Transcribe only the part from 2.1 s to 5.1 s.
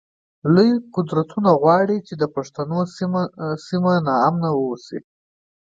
د پښتنو سیمه ناامنه اوسی